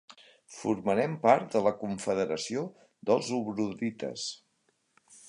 [0.59, 2.63] Formaren part de la confederació
[3.11, 4.29] dels obodrites.